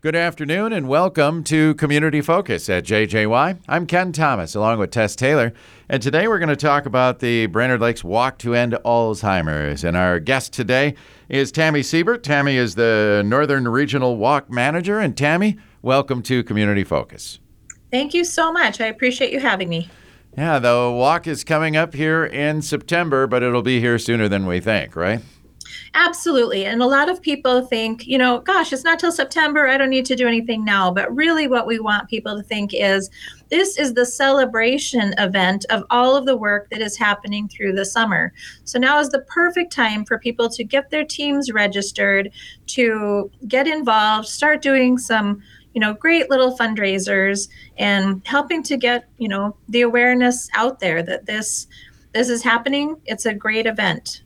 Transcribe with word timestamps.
Good 0.00 0.14
afternoon 0.14 0.72
and 0.72 0.86
welcome 0.86 1.42
to 1.42 1.74
Community 1.74 2.20
Focus 2.20 2.68
at 2.68 2.84
JJY. 2.84 3.58
I'm 3.66 3.84
Ken 3.84 4.12
Thomas 4.12 4.54
along 4.54 4.78
with 4.78 4.92
Tess 4.92 5.16
Taylor, 5.16 5.52
and 5.88 6.00
today 6.00 6.28
we're 6.28 6.38
going 6.38 6.50
to 6.50 6.54
talk 6.54 6.86
about 6.86 7.18
the 7.18 7.46
Brainerd 7.46 7.80
Lakes 7.80 8.04
Walk 8.04 8.38
to 8.38 8.54
End 8.54 8.78
Alzheimer's. 8.84 9.82
And 9.82 9.96
our 9.96 10.20
guest 10.20 10.52
today 10.52 10.94
is 11.28 11.50
Tami 11.50 11.84
Siebert. 11.84 12.22
Tami 12.22 12.54
is 12.54 12.76
the 12.76 13.24
Northern 13.26 13.66
Regional 13.66 14.16
Walk 14.18 14.48
Manager, 14.48 15.00
and 15.00 15.16
Tami, 15.16 15.58
welcome 15.82 16.22
to 16.22 16.44
Community 16.44 16.84
Focus. 16.84 17.40
Thank 17.90 18.14
you 18.14 18.22
so 18.22 18.52
much. 18.52 18.80
I 18.80 18.86
appreciate 18.86 19.32
you 19.32 19.40
having 19.40 19.68
me. 19.68 19.90
Yeah, 20.36 20.60
the 20.60 20.94
walk 20.94 21.26
is 21.26 21.42
coming 21.42 21.76
up 21.76 21.92
here 21.92 22.24
in 22.24 22.62
September, 22.62 23.26
but 23.26 23.42
it'll 23.42 23.62
be 23.62 23.80
here 23.80 23.98
sooner 23.98 24.28
than 24.28 24.46
we 24.46 24.60
think, 24.60 24.94
right? 24.94 25.22
Absolutely. 25.94 26.64
And 26.64 26.82
a 26.82 26.86
lot 26.86 27.10
of 27.10 27.20
people 27.20 27.62
think, 27.62 28.06
you 28.06 28.18
know, 28.18 28.40
gosh, 28.40 28.72
it's 28.72 28.84
not 28.84 28.98
till 28.98 29.12
September. 29.12 29.68
I 29.68 29.76
don't 29.76 29.90
need 29.90 30.06
to 30.06 30.16
do 30.16 30.26
anything 30.26 30.64
now. 30.64 30.90
But 30.90 31.14
really, 31.14 31.48
what 31.48 31.66
we 31.66 31.78
want 31.78 32.08
people 32.08 32.36
to 32.36 32.42
think 32.42 32.72
is 32.74 33.10
this 33.50 33.78
is 33.78 33.94
the 33.94 34.06
celebration 34.06 35.14
event 35.18 35.64
of 35.70 35.84
all 35.90 36.16
of 36.16 36.26
the 36.26 36.36
work 36.36 36.68
that 36.70 36.80
is 36.80 36.96
happening 36.96 37.48
through 37.48 37.72
the 37.72 37.84
summer. 37.84 38.32
So 38.64 38.78
now 38.78 38.98
is 39.00 39.08
the 39.08 39.20
perfect 39.22 39.72
time 39.72 40.04
for 40.04 40.18
people 40.18 40.48
to 40.50 40.64
get 40.64 40.90
their 40.90 41.04
teams 41.04 41.52
registered, 41.52 42.30
to 42.68 43.30
get 43.46 43.66
involved, 43.66 44.28
start 44.28 44.62
doing 44.62 44.98
some 44.98 45.42
you 45.74 45.80
know 45.80 45.94
great 45.94 46.28
little 46.30 46.56
fundraisers 46.56 47.48
and 47.76 48.20
helping 48.26 48.62
to 48.64 48.76
get 48.76 49.08
you 49.18 49.28
know 49.28 49.56
the 49.68 49.82
awareness 49.82 50.48
out 50.54 50.80
there 50.80 51.02
that 51.02 51.26
this 51.26 51.68
this 52.14 52.28
is 52.28 52.42
happening 52.42 52.96
it's 53.04 53.26
a 53.26 53.34
great 53.34 53.66
event 53.66 54.22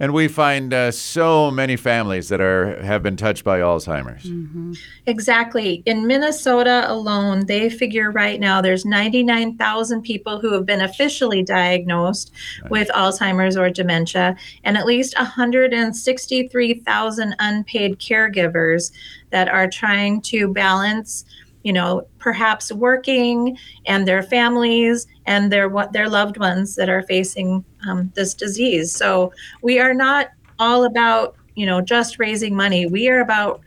and 0.00 0.12
we 0.12 0.26
find 0.28 0.74
uh, 0.74 0.90
so 0.90 1.50
many 1.50 1.76
families 1.76 2.28
that 2.28 2.40
are 2.40 2.82
have 2.82 3.02
been 3.02 3.16
touched 3.16 3.44
by 3.44 3.60
Alzheimer's. 3.60 4.24
Mm-hmm. 4.24 4.72
Exactly. 5.06 5.82
In 5.86 6.06
Minnesota 6.06 6.84
alone, 6.86 7.46
they 7.46 7.70
figure 7.70 8.10
right 8.10 8.38
now 8.40 8.60
there's 8.60 8.84
99,000 8.84 10.02
people 10.02 10.40
who 10.40 10.52
have 10.52 10.66
been 10.66 10.80
officially 10.80 11.42
diagnosed 11.42 12.32
right. 12.62 12.70
with 12.70 12.88
Alzheimer's 12.88 13.56
or 13.56 13.70
dementia, 13.70 14.36
and 14.64 14.76
at 14.76 14.86
least 14.86 15.16
163,000 15.16 17.36
unpaid 17.38 17.98
caregivers 17.98 18.90
that 19.30 19.48
are 19.48 19.68
trying 19.68 20.20
to 20.22 20.52
balance 20.52 21.24
you 21.64 21.72
know, 21.72 22.06
perhaps 22.18 22.70
working 22.70 23.58
and 23.86 24.06
their 24.06 24.22
families 24.22 25.08
and 25.26 25.50
their 25.52 25.68
what 25.68 25.92
their 25.92 26.08
loved 26.08 26.38
ones 26.38 26.76
that 26.76 26.88
are 26.88 27.02
facing 27.02 27.64
um, 27.88 28.12
this 28.14 28.34
disease. 28.34 28.94
So 28.94 29.32
we 29.62 29.78
are 29.78 29.94
not 29.94 30.30
all 30.58 30.84
about 30.84 31.36
you 31.54 31.66
know 31.66 31.80
just 31.80 32.18
raising 32.18 32.54
money. 32.54 32.86
We 32.86 33.08
are 33.08 33.20
about 33.20 33.60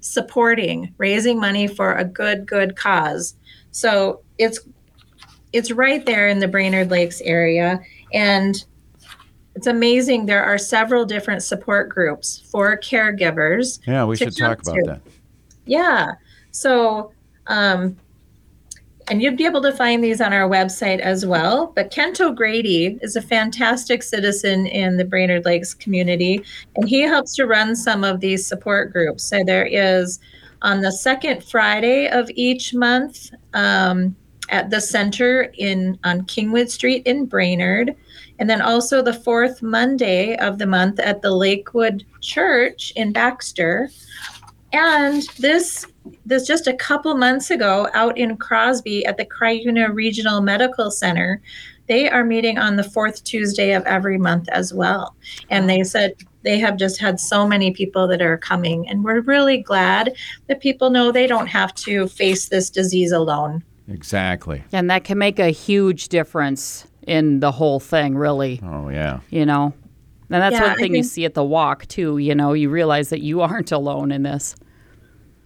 supporting, 0.00 0.94
raising 0.98 1.38
money 1.40 1.66
for 1.66 1.94
a 1.94 2.04
good 2.04 2.46
good 2.46 2.76
cause. 2.76 3.34
So 3.70 4.20
it's 4.38 4.60
it's 5.52 5.70
right 5.70 6.04
there 6.04 6.28
in 6.28 6.38
the 6.38 6.48
Brainerd 6.48 6.90
Lakes 6.90 7.20
area 7.22 7.80
and 8.12 8.64
it's 9.56 9.66
amazing 9.66 10.26
there 10.26 10.44
are 10.44 10.58
several 10.58 11.06
different 11.06 11.42
support 11.42 11.88
groups 11.88 12.42
for 12.50 12.76
caregivers. 12.76 13.80
Yeah, 13.86 14.04
we 14.04 14.16
should 14.16 14.36
talk 14.36 14.60
about 14.62 14.76
that. 14.84 15.00
Yeah. 15.64 16.12
So 16.50 17.12
um, 17.46 17.96
and 19.08 19.22
you'd 19.22 19.36
be 19.36 19.46
able 19.46 19.62
to 19.62 19.72
find 19.72 20.02
these 20.02 20.20
on 20.20 20.32
our 20.32 20.48
website 20.48 20.98
as 20.98 21.24
well. 21.24 21.72
But 21.74 21.90
Kent 21.90 22.20
O'Grady 22.20 22.98
is 23.02 23.16
a 23.16 23.22
fantastic 23.22 24.02
citizen 24.02 24.66
in 24.66 24.96
the 24.96 25.04
Brainerd 25.04 25.44
Lakes 25.44 25.74
community, 25.74 26.42
and 26.74 26.88
he 26.88 27.02
helps 27.02 27.34
to 27.36 27.46
run 27.46 27.76
some 27.76 28.02
of 28.02 28.20
these 28.20 28.46
support 28.46 28.92
groups. 28.92 29.24
So 29.24 29.44
there 29.44 29.66
is 29.66 30.18
on 30.62 30.80
the 30.80 30.92
second 30.92 31.44
Friday 31.44 32.08
of 32.08 32.28
each 32.34 32.74
month 32.74 33.30
um, 33.54 34.16
at 34.48 34.70
the 34.70 34.80
center 34.80 35.52
in 35.54 35.98
on 36.04 36.22
Kingwood 36.22 36.70
Street 36.70 37.02
in 37.06 37.26
Brainerd, 37.26 37.94
and 38.38 38.50
then 38.50 38.60
also 38.60 39.02
the 39.02 39.12
fourth 39.12 39.62
Monday 39.62 40.36
of 40.38 40.58
the 40.58 40.66
month 40.66 40.98
at 40.98 41.22
the 41.22 41.30
Lakewood 41.30 42.04
Church 42.20 42.92
in 42.96 43.12
Baxter. 43.12 43.88
And 44.76 45.22
this 45.38 45.86
this 46.26 46.46
just 46.46 46.66
a 46.66 46.74
couple 46.74 47.14
months 47.14 47.50
ago 47.50 47.88
out 47.94 48.18
in 48.18 48.36
Crosby 48.36 49.06
at 49.06 49.16
the 49.16 49.24
Cuyuna 49.24 49.94
Regional 49.94 50.42
Medical 50.42 50.90
Center. 50.90 51.40
They 51.88 52.10
are 52.10 52.24
meeting 52.24 52.58
on 52.58 52.76
the 52.76 52.84
fourth 52.84 53.24
Tuesday 53.24 53.72
of 53.72 53.84
every 53.86 54.18
month 54.18 54.50
as 54.50 54.74
well. 54.74 55.16
And 55.48 55.70
they 55.70 55.82
said 55.82 56.14
they 56.42 56.58
have 56.58 56.76
just 56.76 57.00
had 57.00 57.18
so 57.18 57.46
many 57.46 57.70
people 57.70 58.06
that 58.08 58.20
are 58.20 58.36
coming. 58.36 58.86
And 58.86 59.02
we're 59.02 59.20
really 59.20 59.58
glad 59.58 60.14
that 60.48 60.60
people 60.60 60.90
know 60.90 61.10
they 61.10 61.26
don't 61.26 61.46
have 61.46 61.74
to 61.76 62.06
face 62.08 62.48
this 62.48 62.68
disease 62.68 63.12
alone. 63.12 63.64
Exactly. 63.88 64.62
And 64.72 64.90
that 64.90 65.04
can 65.04 65.16
make 65.16 65.38
a 65.38 65.50
huge 65.50 66.08
difference 66.08 66.86
in 67.06 67.40
the 67.40 67.52
whole 67.52 67.80
thing, 67.80 68.16
really. 68.16 68.60
Oh, 68.62 68.90
yeah. 68.90 69.20
You 69.30 69.46
know, 69.46 69.72
and 70.28 70.42
that's 70.42 70.54
yeah, 70.54 70.66
one 70.66 70.76
thing 70.76 70.92
think, 70.92 70.96
you 70.96 71.02
see 71.04 71.24
at 71.24 71.34
the 71.34 71.44
walk, 71.44 71.86
too. 71.86 72.18
You 72.18 72.34
know, 72.34 72.52
you 72.52 72.68
realize 72.68 73.08
that 73.08 73.22
you 73.22 73.40
aren't 73.40 73.72
alone 73.72 74.10
in 74.12 74.24
this. 74.24 74.56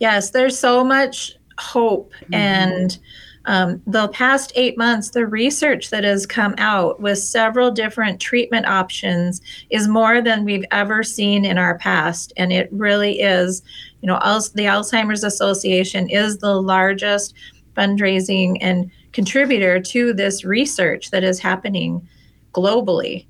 Yes, 0.01 0.31
there's 0.31 0.59
so 0.59 0.83
much 0.83 1.37
hope. 1.59 2.13
Mm-hmm. 2.25 2.35
And 2.35 2.99
um, 3.47 3.83
the 3.87 4.09
past 4.09 4.53
eight 4.55 4.77
months, 4.77 5.11
the 5.11 5.27
research 5.27 5.91
that 5.91 6.05
has 6.05 6.27
come 6.27 6.55
out 6.59 7.01
with 7.01 7.19
several 7.19 7.71
different 7.71 8.21
treatment 8.21 8.67
options 8.67 9.41
is 9.71 9.89
more 9.89 10.21
than 10.21 10.45
we've 10.45 10.65
ever 10.73 11.03
seen 11.03 11.45
in 11.45 11.57
our 11.59 11.79
past. 11.79 12.33
And 12.37 12.53
it 12.53 12.69
really 12.73 13.21
is, 13.21 13.63
you 14.03 14.07
know, 14.07 14.19
the 14.55 14.65
Alzheimer's 14.65 15.25
Association 15.25 16.09
is 16.11 16.39
the 16.39 16.61
largest 16.61 17.35
fundraising 17.77 18.59
and 18.61 18.91
contributor 19.13 19.81
to 19.81 20.13
this 20.13 20.45
research 20.45 21.11
that 21.11 21.25
is 21.25 21.39
happening 21.39 22.07
globally. 22.53 23.27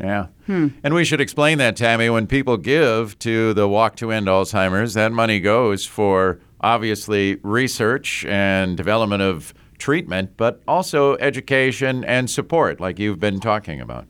Yeah. 0.00 0.26
Hmm. 0.46 0.68
And 0.82 0.94
we 0.94 1.04
should 1.04 1.20
explain 1.20 1.58
that, 1.58 1.76
Tami. 1.76 2.12
When 2.12 2.26
people 2.26 2.56
give 2.56 3.18
to 3.20 3.54
the 3.54 3.68
Walk 3.68 3.96
to 3.96 4.12
End 4.12 4.26
Alzheimer's, 4.26 4.94
that 4.94 5.12
money 5.12 5.40
goes 5.40 5.84
for 5.86 6.40
obviously 6.60 7.36
research 7.42 8.24
and 8.26 8.76
development 8.76 9.22
of 9.22 9.54
treatment, 9.78 10.36
but 10.36 10.62
also 10.66 11.16
education 11.16 12.04
and 12.04 12.30
support, 12.30 12.80
like 12.80 12.98
you've 12.98 13.20
been 13.20 13.40
talking 13.40 13.80
about. 13.80 14.06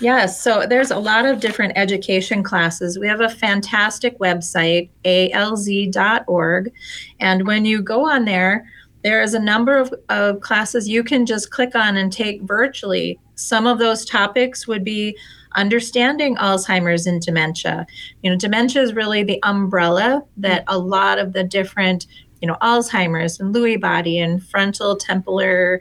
Yes, 0.00 0.40
so 0.40 0.66
there's 0.68 0.90
a 0.90 0.98
lot 0.98 1.24
of 1.24 1.40
different 1.40 1.74
education 1.76 2.42
classes. 2.42 2.98
We 2.98 3.06
have 3.06 3.20
a 3.20 3.28
fantastic 3.28 4.18
website, 4.18 4.88
alz.org. 5.04 6.72
And 7.20 7.46
when 7.46 7.64
you 7.64 7.80
go 7.80 8.08
on 8.08 8.24
there, 8.24 8.68
there 9.04 9.22
is 9.22 9.34
a 9.34 9.38
number 9.38 9.76
of, 9.76 9.94
of 10.08 10.40
classes 10.40 10.88
you 10.88 11.04
can 11.04 11.26
just 11.26 11.50
click 11.50 11.76
on 11.76 11.96
and 11.96 12.10
take 12.10 12.42
virtually. 12.42 13.20
Some 13.36 13.66
of 13.66 13.78
those 13.78 14.04
topics 14.04 14.66
would 14.66 14.82
be 14.82 15.16
understanding 15.54 16.36
Alzheimer's 16.36 17.06
and 17.06 17.20
dementia. 17.20 17.86
You 18.22 18.30
know, 18.30 18.36
dementia 18.36 18.82
is 18.82 18.94
really 18.94 19.22
the 19.22 19.38
umbrella 19.42 20.24
that 20.38 20.64
a 20.68 20.78
lot 20.78 21.18
of 21.18 21.34
the 21.34 21.44
different, 21.44 22.06
you 22.40 22.48
know, 22.48 22.56
Alzheimer's 22.62 23.38
and 23.38 23.54
Lewy 23.54 23.78
body 23.78 24.18
and 24.18 24.40
frontotemporal, 24.40 25.80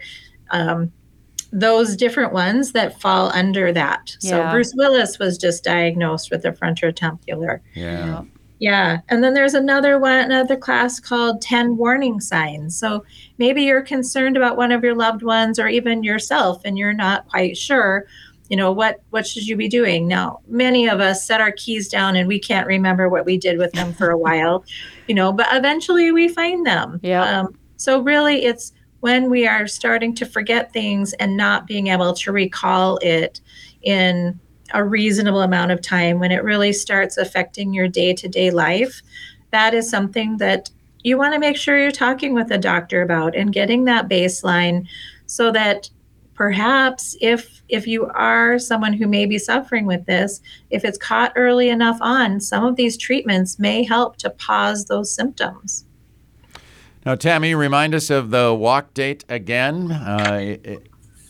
um, 0.51 0.91
those 1.53 1.95
different 1.95 2.33
ones 2.33 2.73
that 2.73 2.99
fall 2.99 3.31
under 3.33 3.71
that. 3.71 4.17
Yeah. 4.21 4.29
So 4.29 4.51
Bruce 4.51 4.73
Willis 4.75 5.17
was 5.17 5.37
just 5.37 5.63
diagnosed 5.63 6.29
with 6.29 6.43
a 6.43 6.51
frontotemporal. 6.51 7.61
Yeah. 7.73 8.23
Yeah. 8.63 9.01
And 9.09 9.21
then 9.21 9.33
there's 9.33 9.55
another 9.55 9.99
one, 9.99 10.19
another 10.19 10.55
class 10.55 10.97
called 10.97 11.41
10 11.41 11.75
warning 11.75 12.21
signs. 12.21 12.79
So 12.79 13.03
maybe 13.37 13.63
you're 13.63 13.81
concerned 13.81 14.37
about 14.37 14.55
one 14.55 14.71
of 14.71 14.85
your 14.85 14.95
loved 14.95 15.21
ones 15.21 15.59
or 15.59 15.67
even 15.67 16.01
yourself 16.01 16.61
and 16.63 16.77
you're 16.77 16.93
not 16.93 17.27
quite 17.27 17.57
sure, 17.57 18.05
you 18.47 18.55
know, 18.55 18.71
what 18.71 19.01
what 19.09 19.27
should 19.27 19.45
you 19.45 19.57
be 19.57 19.67
doing? 19.67 20.07
Now, 20.07 20.39
many 20.47 20.87
of 20.87 21.01
us 21.01 21.27
set 21.27 21.41
our 21.41 21.51
keys 21.51 21.89
down 21.89 22.15
and 22.15 22.25
we 22.25 22.39
can't 22.39 22.65
remember 22.65 23.09
what 23.09 23.25
we 23.25 23.37
did 23.37 23.57
with 23.57 23.73
them 23.73 23.91
for 23.91 24.11
a 24.11 24.17
while, 24.17 24.63
you 25.07 25.15
know, 25.15 25.33
but 25.33 25.47
eventually 25.51 26.13
we 26.13 26.29
find 26.29 26.65
them. 26.65 27.01
Yeah. 27.03 27.41
Um, 27.41 27.57
so 27.75 27.99
really 27.99 28.45
it's 28.45 28.71
when 29.01 29.29
we 29.29 29.45
are 29.45 29.67
starting 29.67 30.15
to 30.15 30.25
forget 30.25 30.71
things 30.71 31.11
and 31.15 31.35
not 31.35 31.67
being 31.67 31.87
able 31.87 32.13
to 32.13 32.31
recall 32.31 32.97
it 33.01 33.41
in 33.81 34.39
a 34.73 34.83
reasonable 34.83 35.41
amount 35.41 35.71
of 35.71 35.81
time, 35.81 36.19
when 36.19 36.31
it 36.31 36.43
really 36.43 36.73
starts 36.73 37.17
affecting 37.17 37.73
your 37.73 37.87
day 37.87 38.13
to 38.13 38.27
day 38.27 38.51
life, 38.51 39.01
that 39.51 39.73
is 39.73 39.89
something 39.89 40.37
that 40.37 40.69
you 41.03 41.17
want 41.17 41.33
to 41.33 41.39
make 41.39 41.57
sure 41.57 41.77
you're 41.77 41.91
talking 41.91 42.33
with 42.33 42.51
a 42.51 42.57
doctor 42.57 43.01
about 43.01 43.35
and 43.35 43.53
getting 43.53 43.85
that 43.85 44.09
baseline 44.09 44.87
so 45.27 45.51
that 45.51 45.89
perhaps 46.33 47.15
if 47.21 47.61
if 47.69 47.85
you 47.85 48.07
are 48.07 48.57
someone 48.57 48.93
who 48.93 49.07
may 49.07 49.25
be 49.25 49.37
suffering 49.37 49.85
with 49.85 50.05
this 50.05 50.41
if 50.71 50.83
it's 50.83 50.97
caught 50.97 51.31
early 51.35 51.69
enough 51.69 51.97
on 52.01 52.39
some 52.39 52.65
of 52.65 52.75
these 52.75 52.97
treatments 52.97 53.59
may 53.59 53.83
help 53.83 54.17
to 54.17 54.29
pause 54.29 54.85
those 54.85 55.13
symptoms. 55.13 55.85
Now 57.05 57.15
tami 57.15 57.55
remind 57.55 57.93
us 57.93 58.09
of 58.09 58.31
the 58.31 58.53
walk 58.53 58.93
date 58.93 59.25
again. 59.29 59.91
Uh, 59.91 60.57
it, 60.63 60.87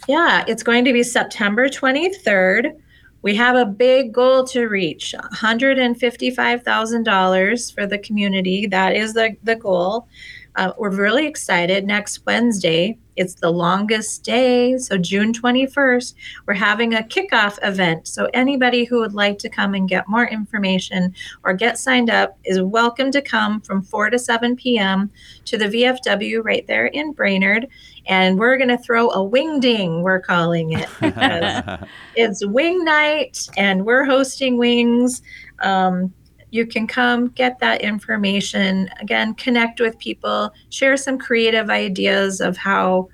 yeah 0.08 0.44
it's 0.48 0.64
going 0.64 0.86
to 0.86 0.94
be 0.94 1.04
september 1.04 1.68
23rd 1.68 2.78
we 3.24 3.34
have 3.36 3.56
a 3.56 3.66
big 3.66 4.14
goal 4.14 4.44
to 4.48 4.68
reach 4.68 5.16
$155,000 5.34 7.74
for 7.74 7.88
the 7.88 7.98
community. 7.98 8.68
That 8.68 8.96
is 8.96 9.14
the, 9.14 9.36
the 9.44 9.56
goal. 9.56 10.08
Uh, 10.56 10.74
we're 10.78 10.92
really 10.92 11.26
excited. 11.26 11.86
Next 11.86 12.24
Wednesday, 12.26 12.98
it's 13.16 13.36
the 13.36 13.50
longest 13.50 14.24
day. 14.24 14.78
So, 14.78 14.98
June 14.98 15.34
21st, 15.34 16.16
we're 16.48 16.54
having 16.54 16.94
a 16.94 17.02
kickoff 17.02 17.58
event. 17.62 18.08
So, 18.08 18.30
anybody 18.34 18.84
who 18.84 19.00
would 19.00 19.14
like 19.14 19.40
to 19.40 19.50
come 19.50 19.74
and 19.74 19.88
get 19.88 20.08
more 20.08 20.28
information 20.28 21.14
or 21.44 21.54
get 21.54 21.78
signed 21.78 22.10
up 22.10 22.38
is 22.46 22.62
welcome 22.62 23.12
to 23.12 23.22
come 23.22 23.62
from 23.62 23.82
4 23.82 24.10
to 24.12 24.20
7 24.20 24.56
p.m. 24.56 25.12
to 25.46 25.58
the 25.58 25.66
VFW 25.66 26.44
right 26.44 26.66
there 26.68 26.88
in 26.88 27.12
Brainerd. 27.14 27.68
And 28.08 28.38
we're 28.38 28.58
going 28.58 28.70
to 28.70 28.78
throw 28.78 29.10
a 29.12 29.24
wing 29.24 29.60
ding, 29.60 30.02
we're 30.02 30.20
calling 30.20 30.74
it, 30.74 30.90
because 31.00 31.80
it's 32.16 32.46
wing 32.46 32.84
night 32.84 33.48
and 33.58 33.86
we're 33.86 34.04
hosting 34.04 34.58
wings. 34.58 35.22
Um, 35.60 36.14
you 36.54 36.68
can 36.68 36.86
come 36.86 37.30
get 37.30 37.58
that 37.60 37.82
information. 37.82 38.88
Again 39.02 39.34
connect 39.34 39.80
with 39.80 39.98
people 39.98 40.54
share 40.70 40.96
some 40.96 41.18
creative 41.18 41.72
ideas 41.72 42.40
of 42.40 42.56
how 42.58 43.10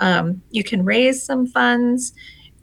um, 0.00 0.40
you 0.50 0.64
can 0.64 0.84
raise 0.84 1.22
some 1.22 1.46
funds. 1.46 2.14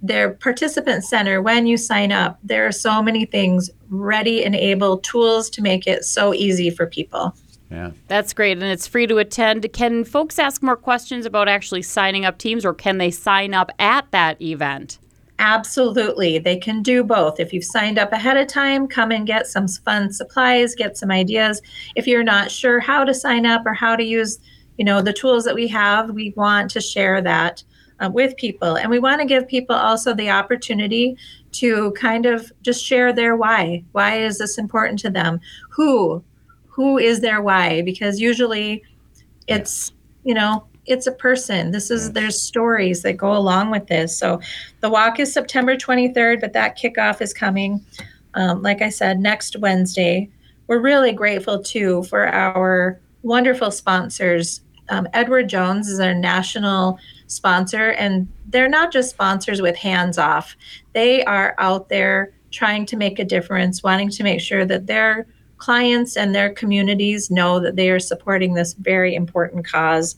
Their 0.01 0.31
participant 0.31 1.03
center 1.03 1.43
when 1.43 1.67
you 1.67 1.77
sign 1.77 2.11
up 2.11 2.39
there 2.43 2.65
are 2.65 2.71
so 2.71 3.03
many 3.03 3.25
things 3.25 3.69
ready 3.89 4.43
and 4.43 4.55
able 4.55 4.97
tools 4.97 5.47
to 5.51 5.61
make 5.61 5.85
it 5.85 6.03
so 6.05 6.33
easy 6.33 6.71
for 6.71 6.87
people. 6.87 7.35
Yeah. 7.69 7.91
That's 8.07 8.33
great 8.33 8.57
and 8.57 8.65
it's 8.65 8.87
free 8.87 9.05
to 9.05 9.19
attend. 9.19 9.71
Can 9.73 10.03
folks 10.03 10.39
ask 10.39 10.63
more 10.63 10.75
questions 10.75 11.27
about 11.27 11.47
actually 11.47 11.83
signing 11.83 12.25
up 12.25 12.39
teams 12.39 12.65
or 12.65 12.73
can 12.73 12.97
they 12.97 13.11
sign 13.11 13.53
up 13.53 13.71
at 13.77 14.09
that 14.09 14.41
event 14.41 14.97
Absolutely. 15.39 16.39
They 16.39 16.57
can 16.57 16.81
do 16.81 17.03
both. 17.03 17.39
If 17.39 17.51
you've 17.51 17.65
signed 17.65 17.99
up 17.99 18.13
ahead 18.13 18.37
of 18.37 18.47
time, 18.47 18.87
come 18.87 19.11
and 19.11 19.27
get 19.27 19.47
some 19.47 19.67
fun 19.67 20.11
supplies, 20.11 20.75
get 20.75 20.97
some 20.97 21.11
ideas. 21.11 21.61
If 21.95 22.07
you're 22.07 22.23
not 22.23 22.49
sure 22.49 22.79
how 22.79 23.03
to 23.03 23.13
sign 23.13 23.45
up 23.45 23.65
or 23.65 23.73
how 23.73 23.95
to 23.97 24.03
use, 24.03 24.39
you 24.77 24.85
know, 24.85 25.01
the 25.01 25.13
tools 25.13 25.43
that 25.43 25.55
we 25.55 25.67
have, 25.67 26.11
we 26.11 26.33
want 26.37 26.71
to 26.71 26.81
share 26.81 27.21
that 27.21 27.63
uh, 27.99 28.09
with 28.11 28.37
people. 28.37 28.77
And 28.77 28.89
we 28.89 28.99
want 28.99 29.19
to 29.21 29.27
give 29.27 29.47
people 29.47 29.75
also 29.75 30.13
the 30.13 30.29
opportunity 30.29 31.17
to 31.53 31.91
kind 31.91 32.25
of 32.25 32.51
just 32.61 32.83
share 32.83 33.11
their 33.11 33.35
why. 33.35 33.83
Why 33.91 34.19
is 34.19 34.37
this 34.37 34.57
important 34.57 34.99
to 34.99 35.09
them? 35.09 35.39
Who? 35.71 36.23
Who 36.67 36.97
is 36.97 37.19
their 37.19 37.41
why? 37.41 37.81
Because 37.81 38.19
usually 38.19 38.83
it's, 39.47 39.93
you 40.23 40.33
know, 40.33 40.65
it's 40.85 41.07
a 41.07 41.11
person. 41.11 41.71
This 41.71 41.89
is 41.89 42.11
there's 42.11 42.41
stories 42.41 43.01
that 43.01 43.13
go 43.13 43.35
along 43.35 43.71
with 43.71 43.87
this. 43.87 44.17
So 44.17 44.39
the 44.81 44.89
walk 44.89 45.19
is 45.19 45.33
September 45.33 45.75
23rd, 45.75 46.41
but 46.41 46.53
that 46.53 46.77
kickoff 46.77 47.21
is 47.21 47.33
coming. 47.33 47.83
Um, 48.33 48.61
like 48.61 48.81
I 48.81 48.89
said, 48.89 49.19
next 49.19 49.57
Wednesday. 49.57 50.29
We're 50.67 50.79
really 50.79 51.11
grateful 51.11 51.61
too 51.61 52.03
for 52.03 52.27
our 52.27 52.99
wonderful 53.21 53.71
sponsors. 53.71 54.61
Um, 54.89 55.07
Edward 55.13 55.49
Jones 55.49 55.87
is 55.87 55.99
our 55.99 56.13
national 56.13 56.99
sponsor, 57.27 57.91
and 57.91 58.27
they're 58.47 58.69
not 58.69 58.91
just 58.91 59.09
sponsors 59.09 59.61
with 59.61 59.75
hands 59.75 60.17
off. 60.17 60.55
They 60.93 61.23
are 61.25 61.55
out 61.57 61.89
there 61.89 62.33
trying 62.51 62.85
to 62.87 62.97
make 62.97 63.19
a 63.19 63.25
difference, 63.25 63.83
wanting 63.83 64.09
to 64.09 64.23
make 64.23 64.41
sure 64.41 64.65
that 64.65 64.87
their 64.87 65.27
clients 65.57 66.17
and 66.17 66.33
their 66.33 66.53
communities 66.53 67.31
know 67.31 67.59
that 67.59 67.75
they 67.75 67.89
are 67.89 67.99
supporting 67.99 68.53
this 68.53 68.73
very 68.73 69.15
important 69.15 69.65
cause. 69.65 70.15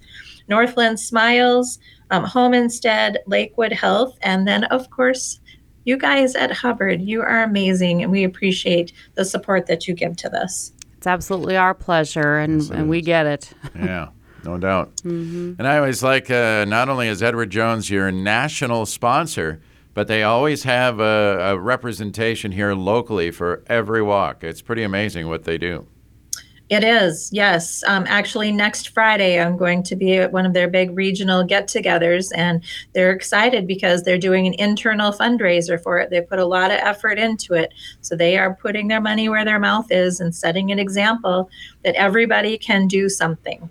Northland 0.48 1.00
Smiles, 1.00 1.80
um, 2.12 2.24
Home 2.24 2.54
Instead, 2.54 3.20
Lakewood 3.28 3.72
Health, 3.72 4.18
and 4.22 4.48
then, 4.48 4.64
of 4.66 4.90
course, 4.90 5.40
you 5.86 5.98
guys 5.98 6.36
at 6.36 6.52
Hubbard. 6.52 7.02
You 7.02 7.22
are 7.22 7.44
amazing, 7.44 8.04
and 8.04 8.12
we 8.12 8.24
appreciate 8.24 8.92
the 9.16 9.26
support 9.26 9.68
that 9.68 9.88
you 9.88 9.94
give 9.94 10.18
to 10.18 10.30
this. 10.30 10.74
It's 10.98 11.08
absolutely 11.08 11.56
our 11.56 11.74
pleasure, 11.74 12.38
and, 12.38 12.62
yes, 12.62 12.72
and 12.72 12.90
we 12.90 13.02
get 13.02 13.26
it. 13.26 13.54
yeah. 13.76 14.10
No 14.44 14.58
doubt. 14.58 14.96
Mm-hmm. 14.98 15.54
And 15.58 15.68
I 15.68 15.78
always 15.78 16.02
like 16.02 16.32
uh, 16.32 16.64
not 16.66 16.88
only 16.88 17.10
is 17.10 17.22
Edward 17.22 17.50
Jones 17.50 17.90
your 17.90 18.12
national 18.12 18.86
sponsor, 18.86 19.62
but 19.94 20.08
they 20.08 20.24
always 20.24 20.64
have 20.64 21.00
a, 21.00 21.38
a 21.42 21.60
representation 21.60 22.52
here 22.52 22.74
locally 22.74 23.32
for 23.32 23.64
every 23.68 24.02
walk. 24.02 24.44
It's 24.44 24.62
pretty 24.62 24.84
amazing 24.84 25.28
what 25.28 25.44
they 25.44 25.58
do. 25.58 25.88
It 26.70 26.84
is, 26.84 27.30
yes. 27.32 27.82
Um, 27.88 28.04
actually, 28.10 28.52
next 28.52 28.90
Friday, 28.90 29.40
I'm 29.40 29.56
going 29.56 29.84
to 29.84 29.96
be 29.96 30.18
at 30.18 30.34
one 30.34 30.46
of 30.46 30.54
their 30.54 30.68
big 30.68 30.98
regional 30.98 31.46
get 31.46 31.68
togethers, 31.68 32.30
and 32.36 32.62
they're 32.94 33.14
excited 33.14 33.66
because 33.66 34.04
they're 34.04 34.18
doing 34.18 34.48
an 34.48 34.54
internal 34.56 35.14
fundraiser 35.14 35.82
for 35.82 35.98
it. 35.98 36.10
They 36.10 36.20
put 36.20 36.40
a 36.40 36.46
lot 36.46 36.72
of 36.72 36.80
effort 36.80 37.20
into 37.20 37.54
it. 37.54 37.74
So 38.02 38.18
they 38.18 38.38
are 38.38 38.56
putting 38.56 38.90
their 38.90 39.00
money 39.00 39.30
where 39.30 39.46
their 39.46 39.60
mouth 39.60 39.88
is 39.92 40.20
and 40.20 40.36
setting 40.36 40.70
an 40.70 40.78
example 40.78 41.50
that 41.86 41.96
everybody 41.96 42.58
can 42.58 42.90
do 42.90 43.08
something. 43.08 43.70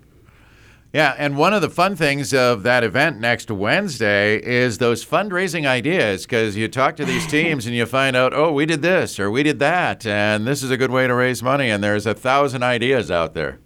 Yeah, 0.97 1.13
and 1.19 1.37
one 1.37 1.53
of 1.53 1.61
the 1.61 1.69
fun 1.69 1.95
things 1.95 2.33
of 2.33 2.63
that 2.63 2.83
event 2.83 3.19
next 3.19 3.51
Wednesday 3.51 4.37
is 4.37 4.79
those 4.79 5.05
fundraising 5.05 5.67
ideas 5.67 6.23
because 6.23 6.57
you 6.57 6.67
talk 6.67 6.95
to 6.95 7.05
these 7.05 7.27
teams 7.31 7.67
and 7.67 7.75
you 7.75 7.85
find 7.85 8.15
out, 8.15 8.33
oh, 8.33 8.51
we 8.51 8.65
did 8.65 8.81
this 8.81 9.19
or 9.19 9.29
we 9.29 9.43
did 9.43 9.59
that, 9.59 10.07
and 10.07 10.47
this 10.47 10.63
is 10.63 10.71
a 10.71 10.75
good 10.75 10.89
way 10.89 11.05
to 11.05 11.13
raise 11.13 11.43
money, 11.43 11.69
and 11.69 11.83
there's 11.83 12.07
a 12.07 12.15
thousand 12.15 12.63
ideas 12.63 13.11
out 13.11 13.35
there. 13.35 13.59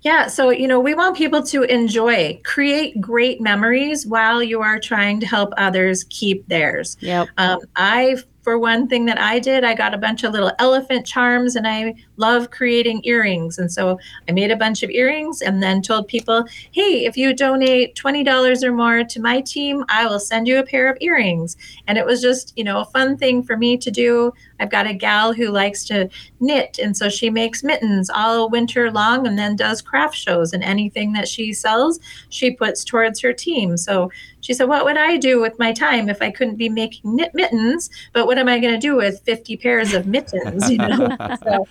Yeah, 0.00 0.28
so 0.28 0.48
you 0.48 0.66
know, 0.66 0.80
we 0.80 0.94
want 0.94 1.14
people 1.14 1.42
to 1.42 1.64
enjoy, 1.64 2.40
create 2.42 2.98
great 3.02 3.38
memories 3.38 4.06
while 4.06 4.42
you 4.42 4.62
are 4.62 4.80
trying 4.80 5.20
to 5.20 5.26
help 5.26 5.52
others 5.58 6.04
keep 6.04 6.48
theirs. 6.48 6.96
Yep. 7.00 7.28
Um, 7.36 7.58
I 7.76 8.16
for 8.48 8.58
one 8.58 8.88
thing 8.88 9.04
that 9.04 9.20
I 9.20 9.38
did, 9.38 9.62
I 9.62 9.74
got 9.74 9.92
a 9.92 9.98
bunch 9.98 10.24
of 10.24 10.32
little 10.32 10.52
elephant 10.58 11.04
charms 11.04 11.54
and 11.54 11.68
I 11.68 11.94
love 12.16 12.50
creating 12.50 13.02
earrings. 13.04 13.58
And 13.58 13.70
so 13.70 13.98
I 14.26 14.32
made 14.32 14.50
a 14.50 14.56
bunch 14.56 14.82
of 14.82 14.88
earrings 14.88 15.42
and 15.42 15.62
then 15.62 15.82
told 15.82 16.08
people, 16.08 16.46
hey, 16.72 17.04
if 17.04 17.14
you 17.14 17.34
donate 17.34 17.94
$20 17.94 18.62
or 18.62 18.72
more 18.72 19.04
to 19.04 19.20
my 19.20 19.42
team, 19.42 19.84
I 19.90 20.06
will 20.06 20.18
send 20.18 20.48
you 20.48 20.58
a 20.58 20.64
pair 20.64 20.90
of 20.90 20.96
earrings. 21.02 21.58
And 21.88 21.98
it 21.98 22.06
was 22.06 22.22
just, 22.22 22.54
you 22.56 22.64
know, 22.64 22.80
a 22.80 22.86
fun 22.86 23.18
thing 23.18 23.42
for 23.42 23.54
me 23.54 23.76
to 23.76 23.90
do. 23.90 24.32
I've 24.60 24.70
got 24.70 24.86
a 24.86 24.94
gal 24.94 25.34
who 25.34 25.50
likes 25.50 25.84
to 25.88 26.08
knit. 26.40 26.78
And 26.82 26.96
so 26.96 27.10
she 27.10 27.28
makes 27.28 27.62
mittens 27.62 28.08
all 28.08 28.48
winter 28.48 28.90
long 28.90 29.26
and 29.26 29.38
then 29.38 29.56
does 29.56 29.82
craft 29.82 30.16
shows. 30.16 30.54
And 30.54 30.64
anything 30.64 31.12
that 31.12 31.28
she 31.28 31.52
sells, 31.52 32.00
she 32.30 32.50
puts 32.50 32.82
towards 32.82 33.20
her 33.20 33.34
team. 33.34 33.76
So 33.76 34.10
she 34.40 34.54
said, 34.54 34.68
What 34.68 34.84
would 34.84 34.96
I 34.96 35.16
do 35.16 35.40
with 35.40 35.58
my 35.58 35.72
time 35.72 36.08
if 36.08 36.22
I 36.22 36.30
couldn't 36.30 36.56
be 36.56 36.68
making 36.68 37.16
knit 37.16 37.30
mittens? 37.34 37.90
But 38.12 38.26
what 38.26 38.38
am 38.38 38.48
I 38.48 38.58
going 38.58 38.74
to 38.74 38.80
do 38.80 38.96
with 38.96 39.20
50 39.24 39.56
pairs 39.56 39.94
of 39.94 40.06
mittens? 40.06 40.70
You 40.70 40.78
know? 40.78 41.16
so, 41.42 41.66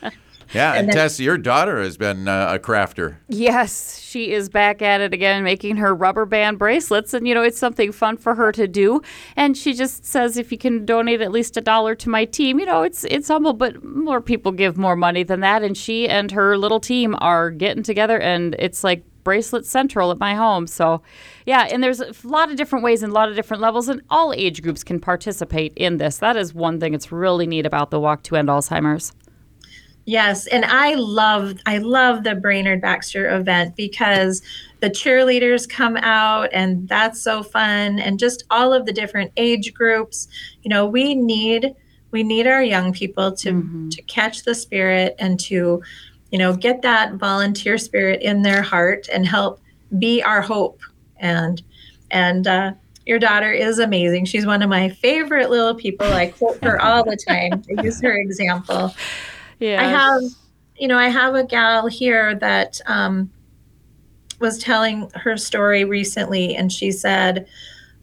yeah, 0.54 0.72
and, 0.72 0.80
and 0.80 0.90
then, 0.90 0.96
Tess, 0.96 1.20
your 1.20 1.38
daughter 1.38 1.82
has 1.82 1.98
been 1.98 2.28
uh, 2.28 2.54
a 2.54 2.60
crafter. 2.60 3.18
Yes, 3.28 4.00
she 4.00 4.32
is 4.32 4.50
back 4.50 4.82
at 4.82 5.02
it 5.02 5.14
again, 5.14 5.44
making 5.44 5.78
her 5.78 5.94
rubber 5.94 6.26
band 6.26 6.58
bracelets, 6.58 7.14
and 7.14 7.28
you 7.28 7.34
know 7.34 7.44
it's 7.44 7.60
something 7.60 7.92
fun 7.92 8.18
for 8.18 8.36
her 8.36 8.52
to 8.54 8.68
do. 8.68 9.02
And 9.36 9.58
she 9.58 9.74
just 9.74 10.06
says, 10.06 10.38
if 10.38 10.52
you 10.52 10.58
can 10.58 10.86
donate 10.86 11.22
at 11.22 11.32
least 11.32 11.58
a 11.58 11.62
dollar 11.62 11.96
to 11.96 12.10
my 12.10 12.26
team, 12.26 12.60
you 12.60 12.66
know 12.66 12.84
it's 12.84 13.04
it's 13.06 13.28
humble, 13.28 13.54
but 13.54 13.84
more 13.84 14.22
people 14.22 14.52
give 14.52 14.78
more 14.78 14.96
money 14.96 15.24
than 15.24 15.42
that. 15.42 15.64
And 15.64 15.78
she 15.78 16.08
and 16.08 16.32
her 16.32 16.58
little 16.58 16.80
team 16.80 17.16
are 17.20 17.52
getting 17.52 17.84
together, 17.84 18.20
and 18.20 18.56
it's 18.58 18.84
like 18.84 19.04
bracelet 19.28 19.66
central 19.66 20.10
at 20.10 20.20
my 20.20 20.34
home. 20.34 20.66
So, 20.68 21.02
yeah, 21.46 21.68
and 21.70 21.84
there's 21.84 22.00
a 22.00 22.14
lot 22.24 22.50
of 22.50 22.56
different 22.56 22.86
ways 22.86 23.04
and 23.04 23.12
a 23.12 23.14
lot 23.14 23.28
of 23.28 23.36
different 23.36 23.62
levels, 23.62 23.90
and 23.90 24.02
all 24.10 24.32
age 24.32 24.62
groups 24.62 24.86
can 24.86 25.02
participate 25.02 25.74
in 25.76 25.98
this. 25.98 26.20
That 26.20 26.38
is 26.38 26.54
one 26.54 26.80
thing 26.80 26.94
that's 26.94 27.12
really 27.12 27.46
neat 27.46 27.66
about 27.66 27.92
the 27.92 28.00
Walk 28.00 28.24
to 28.24 28.38
End 28.38 28.48
Alzheimer's. 28.48 29.12
Yes, 30.06 30.48
and 30.48 30.64
I 30.64 30.94
love 30.94 31.56
I 31.66 31.80
love 31.80 32.24
the 32.24 32.36
Brainerd 32.36 32.80
Baxter 32.80 33.30
event 33.36 33.76
because 33.76 34.42
the 34.80 34.90
cheerleaders 34.90 35.68
come 35.68 35.98
out 35.98 36.48
and 36.54 36.88
that's 36.88 37.22
so 37.22 37.44
fun 37.44 38.00
and 38.00 38.18
just 38.18 38.46
all 38.50 38.72
of 38.72 38.86
the 38.86 38.94
different 38.94 39.34
age 39.36 39.74
groups. 39.74 40.30
You 40.64 40.70
know, 40.70 40.86
we 40.86 41.16
need 41.16 41.76
we 42.12 42.24
need 42.24 42.48
our 42.48 42.64
young 42.64 42.94
people 42.94 43.34
to 43.34 43.52
mm-hmm. 43.52 43.90
to 43.90 44.02
catch 44.04 44.44
the 44.44 44.56
spirit 44.56 45.18
and 45.20 45.38
to 45.42 45.84
you 46.32 46.38
know, 46.38 46.56
get 46.56 46.82
that 46.82 47.14
volunteer 47.14 47.78
spirit 47.78 48.22
in 48.22 48.42
their 48.42 48.62
heart 48.62 49.08
and 49.12 49.26
help 49.26 49.62
be 49.98 50.22
our 50.22 50.42
hope. 50.42 50.82
And 51.18 51.62
and 52.12 52.48
uh, 52.48 52.74
your 53.06 53.20
daughter 53.20 53.52
is 53.52 53.80
amazing. 53.80 54.26
She's 54.26 54.46
one 54.46 54.62
of 54.62 54.70
my 54.70 54.90
favorite 54.90 55.50
little 55.50 55.76
people. 55.76 56.08
I 56.08 56.28
quote 56.28 56.64
her 56.64 56.82
all 56.82 57.04
the 57.04 57.16
time. 57.16 57.64
I 57.78 57.82
use 57.82 58.02
her 58.02 58.18
example. 58.18 58.94
Yeah. 59.60 59.82
I 59.82 59.86
have, 59.86 60.22
you 60.78 60.88
know, 60.88 60.98
I 60.98 61.08
have 61.08 61.34
a 61.34 61.44
gal 61.44 61.88
here 61.88 62.36
that 62.36 62.80
um, 62.86 63.32
was 64.40 64.60
telling 64.60 65.10
her 65.16 65.38
story 65.38 65.86
recently, 65.86 66.56
and 66.56 66.72
she 66.72 66.92
said 66.92 67.48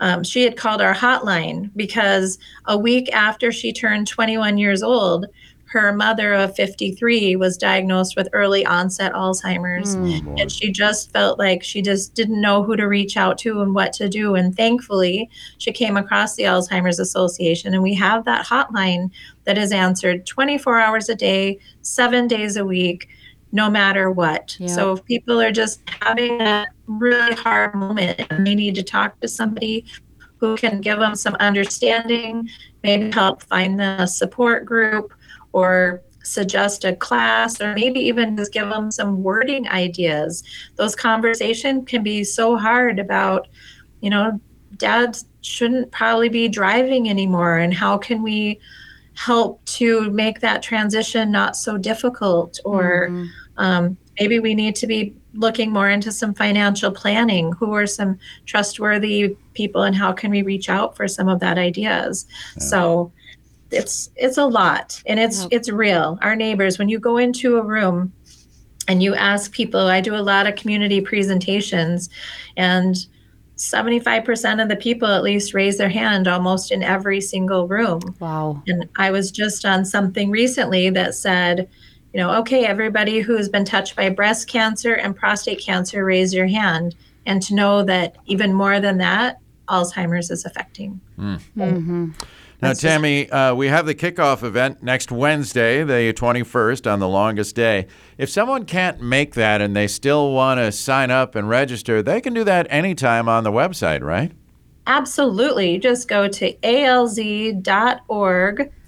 um, 0.00 0.24
she 0.24 0.42
had 0.42 0.56
called 0.56 0.80
our 0.80 0.94
hotline 0.94 1.70
because 1.76 2.38
a 2.64 2.76
week 2.76 3.12
after 3.12 3.52
she 3.52 3.72
turned 3.72 4.08
21 4.08 4.58
years 4.58 4.82
old, 4.82 5.26
her 5.74 5.92
mother 5.92 6.32
of 6.32 6.54
53 6.54 7.34
was 7.34 7.56
diagnosed 7.58 8.16
with 8.16 8.28
early 8.32 8.64
onset 8.64 9.12
Alzheimer's. 9.12 9.94
Hmm. 9.94 10.28
Oh, 10.28 10.34
And 10.38 10.50
she 10.50 10.70
just 10.70 11.12
felt 11.12 11.38
like 11.38 11.64
she 11.64 11.82
just 11.82 12.14
didn't 12.14 12.40
know 12.40 12.62
who 12.62 12.76
to 12.76 12.86
reach 12.86 13.16
out 13.16 13.38
to 13.38 13.60
and 13.60 13.74
what 13.74 13.92
to 13.94 14.08
do. 14.08 14.36
And 14.36 14.56
thankfully, 14.56 15.28
she 15.58 15.72
came 15.72 15.96
across 15.96 16.36
the 16.36 16.44
Alzheimer's 16.44 17.00
Association, 17.00 17.74
and 17.74 17.82
we 17.82 17.92
have 17.94 18.24
that 18.24 18.46
hotline 18.46 19.10
that 19.44 19.58
is 19.58 19.72
answered 19.72 20.26
24 20.26 20.78
hours 20.78 21.08
a 21.08 21.14
day, 21.14 21.58
seven 21.82 22.28
days 22.28 22.56
a 22.56 22.64
week, 22.64 23.08
no 23.50 23.68
matter 23.68 24.12
what. 24.12 24.56
Yeah. 24.60 24.68
So 24.68 24.92
if 24.92 25.04
people 25.04 25.40
are 25.40 25.52
just 25.52 25.82
having 26.00 26.40
a 26.40 26.66
really 26.86 27.34
hard 27.34 27.74
moment 27.74 28.24
and 28.30 28.46
they 28.46 28.54
need 28.54 28.76
to 28.76 28.82
talk 28.84 29.18
to 29.20 29.28
somebody 29.28 29.84
who 30.36 30.56
can 30.56 30.80
give 30.80 31.00
them 31.00 31.16
some 31.16 31.34
understanding, 31.40 32.48
maybe 32.84 33.10
help 33.10 33.42
find 33.42 33.80
the 33.80 34.06
support 34.06 34.64
group 34.64 35.12
or 35.54 36.02
suggest 36.24 36.84
a 36.84 36.96
class 36.96 37.60
or 37.60 37.74
maybe 37.74 38.00
even 38.00 38.36
just 38.36 38.52
give 38.52 38.68
them 38.68 38.90
some 38.90 39.22
wording 39.22 39.68
ideas. 39.68 40.42
Those 40.76 40.96
conversations 40.96 41.84
can 41.86 42.02
be 42.02 42.24
so 42.24 42.56
hard 42.56 42.98
about 42.98 43.46
you 44.00 44.10
know 44.10 44.40
dads 44.76 45.26
shouldn't 45.42 45.92
probably 45.92 46.28
be 46.28 46.48
driving 46.48 47.08
anymore 47.08 47.58
and 47.58 47.72
how 47.72 47.96
can 47.98 48.22
we 48.22 48.58
help 49.14 49.64
to 49.66 50.10
make 50.10 50.40
that 50.40 50.62
transition 50.62 51.30
not 51.30 51.54
so 51.56 51.76
difficult? 51.78 52.58
Or 52.64 53.08
Mhm. 53.10 53.28
um, 53.56 53.96
maybe 54.18 54.40
we 54.40 54.54
need 54.54 54.74
to 54.76 54.86
be 54.88 55.14
looking 55.34 55.70
more 55.70 55.88
into 55.88 56.10
some 56.10 56.34
financial 56.34 56.90
planning. 56.90 57.52
Who 57.60 57.72
are 57.74 57.86
some 57.86 58.18
trustworthy 58.46 59.36
people 59.52 59.82
and 59.82 59.94
how 59.94 60.12
can 60.12 60.30
we 60.32 60.42
reach 60.42 60.68
out 60.68 60.96
for 60.96 61.06
some 61.06 61.28
of 61.28 61.38
that 61.40 61.58
ideas? 61.58 62.26
So 62.58 63.12
it's 63.70 64.10
it's 64.16 64.38
a 64.38 64.44
lot 64.46 65.02
and 65.06 65.18
it's 65.18 65.40
Yep. 65.42 65.48
it's 65.52 65.68
real 65.70 66.18
our 66.22 66.36
neighbors 66.36 66.78
when 66.78 66.88
you 66.88 66.98
go 66.98 67.16
into 67.16 67.56
a 67.56 67.62
room 67.62 68.12
and 68.88 69.02
you 69.02 69.14
ask 69.14 69.50
people 69.52 69.80
i 69.80 70.00
do 70.00 70.14
a 70.14 70.18
lot 70.32 70.46
of 70.46 70.54
community 70.56 71.00
presentations 71.00 72.08
and 72.56 72.94
75% 73.56 74.60
of 74.60 74.68
the 74.68 74.74
people 74.76 75.06
at 75.08 75.22
least 75.22 75.54
raise 75.54 75.78
their 75.78 75.88
hand 75.88 76.26
almost 76.26 76.72
in 76.72 76.82
every 76.82 77.20
single 77.20 77.68
room 77.68 78.00
Wow. 78.18 78.60
and 78.66 78.88
I 78.96 79.10
was 79.12 79.30
just 79.30 79.64
on 79.64 79.84
something 79.84 80.28
recently 80.30 80.90
that 80.90 81.14
said, 81.14 81.68
you 82.12 82.18
know, 82.20 82.34
okay, 82.40 82.64
everybody 82.66 83.20
who's 83.20 83.48
been 83.48 83.64
touched 83.64 83.94
by 83.94 84.08
breast 84.10 84.48
cancer 84.48 84.94
and 84.94 85.14
prostate 85.16 85.60
cancer, 85.60 86.04
raise 86.04 86.34
your 86.34 86.46
hand. 86.48 86.94
And 87.26 87.40
to 87.42 87.54
know 87.54 87.82
that 87.84 88.16
even 88.26 88.52
more 88.52 88.80
than 88.80 88.98
that, 88.98 89.38
Alzheimer's 89.68 90.30
is 90.30 90.44
affecting. 90.44 91.00
hmm 91.16 92.10
Now, 92.62 92.68
That's 92.68 92.82
Tami, 92.82 93.32
uh, 93.32 93.54
we 93.54 93.66
have 93.66 93.84
the 93.84 93.94
kickoff 93.94 94.42
event 94.42 94.82
next 94.82 95.12
Wednesday, 95.12 95.82
the 95.84 96.12
21st, 96.12 96.90
on 96.90 97.00
the 97.00 97.08
longest 97.08 97.54
day. 97.56 97.86
If 98.16 98.30
someone 98.30 98.64
can't 98.64 99.00
make 99.00 99.34
that 99.34 99.60
and 99.60 99.74
they 99.76 99.86
still 99.86 100.32
want 100.32 100.60
to 100.60 100.72
sign 100.72 101.10
up 101.10 101.34
and 101.34 101.48
register, 101.48 102.02
they 102.02 102.20
can 102.20 102.32
do 102.32 102.44
that 102.44 102.66
anytime 102.70 103.28
on 103.28 103.44
the 103.44 103.52
website, 103.52 104.02
right? 104.02 104.32
Absolutely. 104.86 105.72
You 105.72 105.78
just 105.78 106.08
go 106.08 106.28
to 106.28 106.52
alz.org 106.58 107.62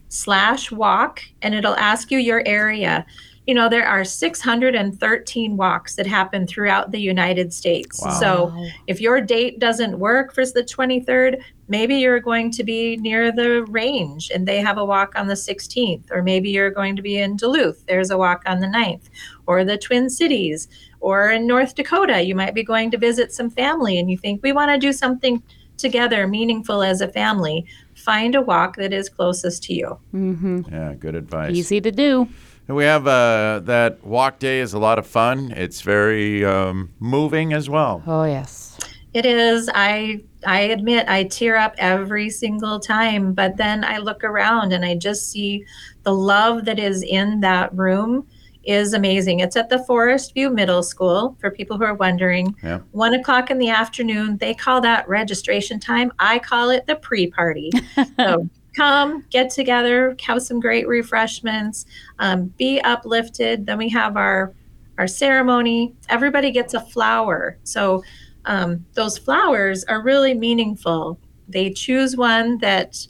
slash 0.09 0.71
walk 0.71 1.23
and 1.43 1.55
it'll 1.55 1.77
ask 1.77 2.11
you 2.11 2.19
your 2.19 2.43
area. 2.47 3.05
You 3.47 3.55
know, 3.55 3.69
there 3.69 3.87
are 3.87 4.05
613 4.05 5.57
walks 5.57 5.95
that 5.97 6.07
happen 6.07 6.47
throughout 6.47 6.91
the 6.91 6.99
United 6.99 7.53
States. 7.53 8.03
Wow. 8.05 8.11
So 8.11 8.67
if 8.87 9.01
your 9.01 9.21
date 9.21 9.59
doesn't 9.61 9.99
work 9.99 10.35
for 10.35 10.45
the 10.45 10.65
23rd, 10.65 11.41
maybe 11.69 11.97
you're 11.97 12.21
going 12.21 12.51
to 12.53 12.65
be 12.65 12.97
near 12.97 13.33
the 13.33 13.65
range 13.65 14.31
and 14.35 14.47
they 14.47 14.61
have 14.61 14.79
a 14.79 14.85
walk 14.85 15.15
on 15.17 15.27
the 15.27 15.35
16th, 15.35 16.11
or 16.11 16.23
maybe 16.23 16.51
you're 16.51 16.71
going 16.71 16.97
to 16.97 17.03
be 17.03 17.19
in 17.19 17.37
Duluth, 17.37 17.85
there's 17.87 18.11
a 18.11 18.19
walk 18.19 18.43
on 18.47 18.61
the 18.61 18.67
9th, 18.67 19.09
or 19.47 19.65
the 19.65 19.79
Twin 19.79 20.09
Cities, 20.11 20.69
or 21.01 21.31
in 21.31 21.47
North 21.47 21.75
Dakota, 21.75 22.23
you 22.23 22.35
might 22.35 22.55
be 22.55 22.63
going 22.63 22.91
to 22.91 22.99
visit 22.99 23.33
some 23.33 23.51
family 23.51 23.99
and 23.99 24.11
you 24.11 24.19
think 24.19 24.43
we 24.43 24.53
want 24.53 24.71
to 24.71 24.79
do 24.79 24.93
something 24.93 25.43
together 25.77 26.27
meaningful 26.27 26.83
as 26.83 27.01
a 27.01 27.09
family. 27.09 27.67
Find 27.95 28.35
a 28.35 28.43
walk 28.43 28.77
that 28.77 28.93
is 28.93 29.09
closest 29.09 29.63
to 29.65 29.75
you. 29.75 29.99
hmm 30.11 30.63
Yeah, 30.71 30.95
good 30.95 31.15
advice. 31.15 31.55
Easy 31.55 31.81
to 31.81 31.91
do. 31.91 32.29
And 32.69 32.77
we 32.77 32.85
have 32.85 33.07
uh, 33.07 33.61
that 33.65 34.05
walk 34.05 34.39
day 34.41 34.61
is 34.61 34.73
a 34.73 34.79
lot 34.79 34.99
of 34.99 35.07
fun. 35.07 35.53
It's 35.53 35.83
very 35.83 36.45
um, 36.45 36.93
moving 36.99 37.53
as 37.53 37.71
well. 37.71 38.03
Oh, 38.07 38.25
yes. 38.25 38.76
It 39.17 39.25
is. 39.25 39.71
I 39.75 40.21
I 40.45 40.61
admit 40.61 41.09
I 41.09 41.25
tear 41.25 41.57
up 41.57 41.75
every 41.79 42.29
single 42.29 42.79
time, 42.79 43.33
but 43.33 43.57
then 43.57 43.83
I 43.83 43.97
look 43.97 44.23
around 44.23 44.75
and 44.75 44.85
I 44.85 44.95
just 44.95 45.31
see 45.31 45.65
the 46.03 46.13
love 46.13 46.67
that 46.67 46.79
is 46.79 47.03
in 47.03 47.41
that 47.41 47.75
room 47.75 48.27
is 48.65 48.93
amazing. 48.93 49.41
It's 49.41 49.57
at 49.57 49.71
the 49.71 49.79
Forest 49.85 50.35
View 50.35 50.51
Middle 50.51 50.83
School 50.83 51.35
for 51.41 51.51
people 51.51 51.79
who 51.79 51.85
are 51.85 51.95
wondering. 51.95 52.55
Yeah. 52.63 52.81
One 52.91 53.15
o'clock 53.15 53.51
in 53.51 53.57
the 53.57 53.71
afternoon. 53.71 54.37
They 54.37 54.53
call 54.53 54.83
that 54.83 55.09
registration 55.09 55.81
time. 55.81 56.13
I 56.19 56.39
call 56.39 56.69
it 56.69 56.85
the 56.85 56.97
pre-party. 56.97 57.71
so 58.19 58.47
come, 58.75 59.25
get 59.31 59.49
together, 59.49 60.15
have 60.21 60.43
some 60.43 60.61
great 60.61 60.87
refreshments, 60.87 61.87
um, 62.19 62.53
be 62.59 62.83
uplifted. 62.83 63.65
Then 63.65 63.79
we 63.79 63.89
have 63.89 64.19
our 64.19 64.53
our 64.99 65.07
ceremony. 65.07 65.95
Everybody 66.11 66.51
gets 66.51 66.75
a 66.75 66.81
flower. 66.81 67.59
So 67.65 68.03
um, 68.47 68.85
those 68.95 69.19
flowers 69.19 69.85
are 69.85 70.03
really 70.03 70.35
meaningful. 70.35 71.19
They 71.49 71.71
choose 71.71 72.17
one 72.17 72.59
that 72.59 73.07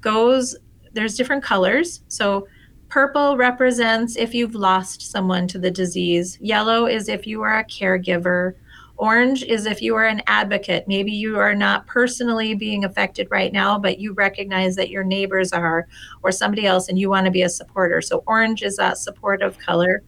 goes, 0.00 0.56
there's 0.92 1.16
different 1.16 1.42
colors. 1.42 2.02
So 2.08 2.46
purple 2.88 3.36
represents 3.36 4.16
if 4.16 4.34
you've 4.34 4.54
lost 4.54 5.10
someone 5.10 5.48
to 5.48 5.58
the 5.58 5.70
disease, 5.70 6.38
yellow 6.40 6.86
is 6.86 7.08
if 7.08 7.26
you 7.26 7.42
are 7.42 7.60
a 7.60 7.64
caregiver. 7.64 8.54
Orange 8.98 9.42
is 9.42 9.66
if 9.66 9.82
you 9.82 9.96
are 9.96 10.04
an 10.04 10.22
advocate. 10.26 10.86
Maybe 10.86 11.10
you 11.10 11.38
are 11.38 11.54
not 11.54 11.86
personally 11.86 12.54
being 12.54 12.84
affected 12.84 13.26
right 13.30 13.52
now, 13.52 13.78
but 13.78 13.98
you 13.98 14.12
recognize 14.12 14.76
that 14.76 14.90
your 14.90 15.02
neighbors 15.02 15.52
are 15.52 15.88
or 16.22 16.30
somebody 16.30 16.66
else 16.66 16.88
and 16.88 16.98
you 16.98 17.08
want 17.08 17.24
to 17.24 17.32
be 17.32 17.42
a 17.42 17.48
supporter. 17.48 18.00
So 18.00 18.22
orange 18.26 18.62
is 18.62 18.76
that 18.76 18.98
supportive 18.98 19.58
color. 19.58 20.04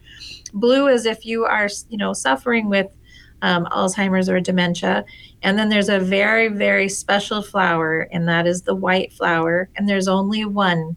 Blue 0.53 0.87
is 0.87 1.07
if 1.07 1.25
you 1.25 1.45
are, 1.45 1.69
you 1.89 1.97
know, 1.97 2.13
suffering 2.13 2.69
with 2.69 2.87
um, 3.45 3.67
Alzheimer's 3.67 4.29
or 4.31 4.41
dementia. 4.41 5.05
And 5.43 5.59
then 5.59 5.69
there's 5.69 5.91
a 5.91 5.99
very, 6.01 6.49
very 6.49 6.89
special 6.89 7.43
flower, 7.43 8.09
and 8.11 8.27
that 8.27 8.47
is 8.47 8.63
the 8.63 8.75
white 8.75 9.13
flower. 9.13 9.69
And 9.77 9.87
there's 9.89 10.09
only 10.09 10.45
one, 10.47 10.97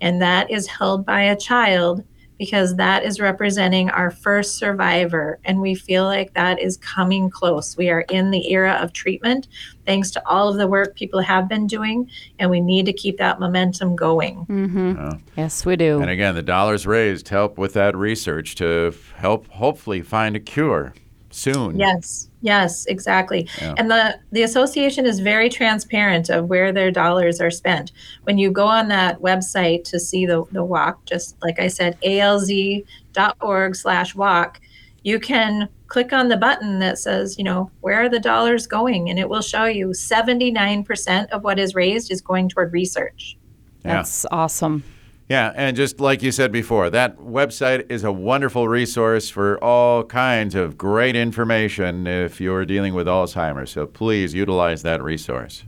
and 0.00 0.22
that 0.22 0.48
is 0.50 0.66
held 0.68 1.04
by 1.04 1.22
a 1.22 1.36
child 1.36 2.04
because 2.38 2.76
that 2.76 3.02
is 3.04 3.18
representing 3.18 3.90
our 3.90 4.12
first 4.12 4.58
survivor. 4.58 5.40
And 5.44 5.60
we 5.60 5.74
feel 5.74 6.04
like 6.04 6.34
that 6.34 6.60
is 6.60 6.76
coming 6.76 7.30
close. 7.30 7.76
We 7.76 7.90
are 7.90 8.02
in 8.10 8.30
the 8.30 8.52
era 8.52 8.74
of 8.80 8.92
treatment 8.92 9.48
thanks 9.86 10.12
to 10.12 10.22
all 10.24 10.48
of 10.48 10.56
the 10.56 10.68
work 10.68 10.94
people 10.94 11.18
have 11.18 11.48
been 11.48 11.66
doing, 11.66 12.08
and 12.38 12.48
we 12.48 12.60
need 12.60 12.86
to 12.86 12.92
keep 12.92 13.18
that 13.18 13.40
momentum 13.40 13.96
going. 13.96 14.36
hmm 14.44 14.94
Uh, 14.96 15.14
Yes, 15.36 15.66
we 15.66 15.74
do. 15.74 16.00
and 16.00 16.10
again, 16.10 16.36
the 16.36 16.42
dollars 16.42 16.86
raised 16.86 17.28
help 17.30 17.58
with 17.58 17.72
that 17.72 17.96
research 17.96 18.54
to 18.56 18.92
f- 18.94 19.12
help 19.16 19.48
hopefully 19.48 20.00
find 20.02 20.36
a 20.36 20.40
cure 20.40 20.94
soon. 21.38 21.78
Yes, 21.78 22.28
yes, 22.42 22.84
exactly. 22.86 23.48
Yeah. 23.60 23.74
And 23.76 23.90
the 23.90 24.18
the 24.32 24.42
association 24.42 25.06
is 25.06 25.20
very 25.20 25.48
transparent 25.48 26.28
of 26.28 26.48
where 26.48 26.72
their 26.72 26.90
dollars 26.90 27.40
are 27.40 27.50
spent. 27.50 27.92
When 28.24 28.38
you 28.38 28.50
go 28.50 28.66
on 28.66 28.88
that 28.88 29.20
website 29.20 29.84
to 29.84 30.00
see 30.00 30.26
the, 30.26 30.44
the 30.52 30.64
walk, 30.64 31.04
just 31.04 31.36
like 31.42 31.58
I 31.60 31.68
said, 31.68 31.98
alz.org 32.02 33.76
slash 33.76 34.14
walk, 34.14 34.60
you 35.02 35.20
can 35.20 35.68
click 35.86 36.12
on 36.12 36.28
the 36.28 36.36
button 36.36 36.80
that 36.80 36.98
says, 36.98 37.38
you 37.38 37.44
know, 37.44 37.70
where 37.80 38.02
are 38.02 38.08
the 38.08 38.20
dollars 38.20 38.66
going? 38.66 39.08
And 39.08 39.18
it 39.18 39.28
will 39.28 39.40
show 39.40 39.64
you 39.64 39.88
79% 39.88 41.28
of 41.30 41.44
what 41.44 41.58
is 41.58 41.74
raised 41.74 42.10
is 42.10 42.20
going 42.20 42.48
toward 42.48 42.72
research. 42.72 43.38
Yeah. 43.84 43.94
That's 43.94 44.26
awesome. 44.30 44.84
Yeah, 45.28 45.52
and 45.56 45.76
just 45.76 46.00
like 46.00 46.22
you 46.22 46.32
said 46.32 46.52
before, 46.52 46.88
that 46.88 47.18
website 47.18 47.90
is 47.90 48.02
a 48.02 48.10
wonderful 48.10 48.66
resource 48.66 49.28
for 49.28 49.62
all 49.62 50.04
kinds 50.04 50.54
of 50.54 50.78
great 50.78 51.16
information 51.16 52.06
if 52.06 52.40
you're 52.40 52.64
dealing 52.64 52.94
with 52.94 53.06
Alzheimer's. 53.06 53.70
So 53.70 53.86
please 53.86 54.32
utilize 54.32 54.82
that 54.82 55.02
resource. 55.02 55.64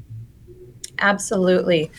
Absolutely. 1.00 1.90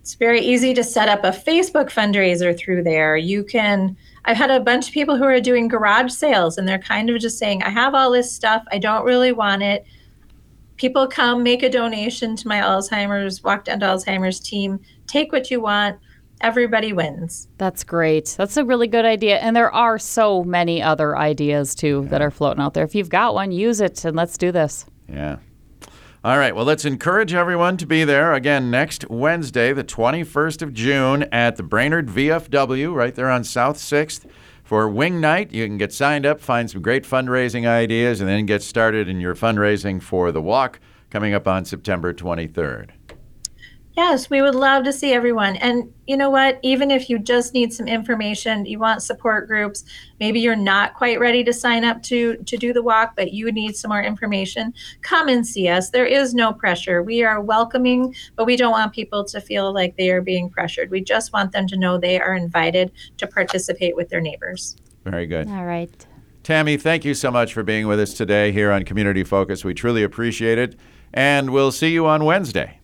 It's 0.00 0.14
very 0.14 0.40
easy 0.40 0.74
to 0.74 0.82
set 0.82 1.08
up 1.08 1.22
a 1.22 1.30
Facebook 1.30 1.92
fundraiser 1.92 2.58
through 2.58 2.82
there. 2.82 3.16
You 3.16 3.44
can, 3.44 3.96
I've 4.24 4.36
had 4.36 4.50
a 4.50 4.58
bunch 4.58 4.88
of 4.88 4.94
people 4.94 5.16
who 5.16 5.24
are 5.24 5.40
doing 5.40 5.68
garage 5.68 6.10
sales 6.10 6.58
and 6.58 6.66
they're 6.66 6.78
kind 6.78 7.08
of 7.08 7.20
just 7.20 7.38
saying, 7.38 7.62
I 7.62 7.68
have 7.68 7.94
all 7.94 8.10
this 8.10 8.32
stuff, 8.32 8.64
I 8.72 8.78
don't 8.78 9.04
really 9.04 9.30
want 9.30 9.62
it. 9.62 9.84
People 10.76 11.06
come 11.06 11.44
make 11.44 11.62
a 11.62 11.68
donation 11.68 12.34
to 12.34 12.48
my 12.48 12.60
Alzheimer's, 12.60 13.44
Walk 13.44 13.64
Down 13.64 13.80
to 13.80 13.86
Alzheimer's 13.86 14.40
team, 14.40 14.80
take 15.06 15.30
what 15.30 15.52
you 15.52 15.60
want. 15.60 15.98
Everybody 16.40 16.92
wins. 16.92 17.48
That's 17.58 17.84
great. 17.84 18.34
That's 18.38 18.56
a 18.56 18.64
really 18.64 18.86
good 18.86 19.04
idea. 19.04 19.38
And 19.38 19.56
there 19.56 19.72
are 19.72 19.98
so 19.98 20.44
many 20.44 20.80
other 20.80 21.16
ideas 21.16 21.74
too 21.74 22.06
that 22.10 22.22
are 22.22 22.30
floating 22.30 22.62
out 22.62 22.74
there. 22.74 22.84
If 22.84 22.94
you've 22.94 23.08
got 23.08 23.34
one, 23.34 23.50
use 23.50 23.80
it 23.80 24.04
and 24.04 24.16
let's 24.16 24.38
do 24.38 24.52
this. 24.52 24.86
Yeah. 25.08 25.38
All 26.24 26.36
right, 26.36 26.54
well, 26.54 26.64
let's 26.64 26.84
encourage 26.84 27.32
everyone 27.32 27.76
to 27.76 27.86
be 27.86 28.02
there 28.02 28.34
again 28.34 28.72
next 28.72 29.08
Wednesday, 29.08 29.72
the 29.72 29.84
21st 29.84 30.62
of 30.62 30.74
June, 30.74 31.22
at 31.30 31.54
the 31.56 31.62
Brainerd 31.62 32.08
VFW, 32.08 32.92
right 32.92 33.14
there 33.14 33.30
on 33.30 33.44
South 33.44 33.78
6th, 33.78 34.28
for 34.64 34.88
Wing 34.88 35.20
Night. 35.20 35.52
You 35.52 35.64
can 35.64 35.78
get 35.78 35.92
signed 35.92 36.26
up, 36.26 36.40
find 36.40 36.68
some 36.68 36.82
great 36.82 37.04
fundraising 37.04 37.66
ideas, 37.68 38.20
and 38.20 38.28
then 38.28 38.46
get 38.46 38.62
started 38.62 39.08
in 39.08 39.20
your 39.20 39.36
fundraising 39.36 40.02
for 40.02 40.32
the 40.32 40.42
walk 40.42 40.80
coming 41.08 41.34
up 41.34 41.46
on 41.46 41.64
September 41.64 42.12
23rd. 42.12 42.90
Yes, 43.98 44.30
we 44.30 44.42
would 44.42 44.54
love 44.54 44.84
to 44.84 44.92
see 44.92 45.12
everyone. 45.12 45.56
And 45.56 45.92
you 46.06 46.16
know 46.16 46.30
what? 46.30 46.60
Even 46.62 46.92
if 46.92 47.10
you 47.10 47.18
just 47.18 47.52
need 47.52 47.72
some 47.72 47.88
information, 47.88 48.64
you 48.64 48.78
want 48.78 49.02
support 49.02 49.48
groups, 49.48 49.82
maybe 50.20 50.38
you're 50.38 50.54
not 50.54 50.94
quite 50.94 51.18
ready 51.18 51.42
to 51.42 51.52
sign 51.52 51.84
up 51.84 52.00
to 52.04 52.36
to 52.36 52.56
do 52.56 52.72
the 52.72 52.80
walk, 52.80 53.14
but 53.16 53.32
you 53.32 53.50
need 53.50 53.74
some 53.74 53.88
more 53.88 54.00
information, 54.00 54.72
come 55.02 55.26
and 55.26 55.44
see 55.44 55.66
us. 55.66 55.90
There 55.90 56.06
is 56.06 56.32
no 56.32 56.52
pressure. 56.52 57.02
We 57.02 57.24
are 57.24 57.40
welcoming, 57.40 58.14
but 58.36 58.44
we 58.44 58.54
don't 58.54 58.70
want 58.70 58.92
people 58.92 59.24
to 59.24 59.40
feel 59.40 59.72
like 59.72 59.96
they 59.96 60.10
are 60.10 60.22
being 60.22 60.48
pressured. 60.48 60.92
We 60.92 61.00
just 61.00 61.32
want 61.32 61.50
them 61.50 61.66
to 61.66 61.76
know 61.76 61.98
they 61.98 62.20
are 62.20 62.36
invited 62.36 62.92
to 63.16 63.26
participate 63.26 63.96
with 63.96 64.10
their 64.10 64.20
neighbors. 64.20 64.76
Very 65.02 65.26
good. 65.26 65.48
All 65.48 65.64
right. 65.64 66.06
Tami, 66.44 66.80
thank 66.80 67.04
you 67.04 67.14
so 67.14 67.32
much 67.32 67.52
for 67.52 67.64
being 67.64 67.88
with 67.88 67.98
us 67.98 68.14
today 68.14 68.52
here 68.52 68.70
on 68.70 68.84
Community 68.84 69.24
Focus. 69.24 69.64
We 69.64 69.74
truly 69.74 70.04
appreciate 70.04 70.58
it. 70.58 70.76
And 71.12 71.50
we'll 71.50 71.72
see 71.72 71.90
you 71.90 72.06
on 72.06 72.24
Wednesday. 72.24 72.77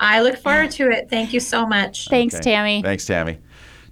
I 0.00 0.20
look 0.22 0.36
forward 0.38 0.70
to 0.72 0.90
it. 0.90 1.08
Thank 1.10 1.32
you 1.32 1.38
so 1.40 1.66
much. 1.66 2.08
Thanks, 2.08 2.34
Okay. 2.34 2.50
Tami. 2.52 2.82
Thanks, 2.82 3.04
Tami. 3.04 3.38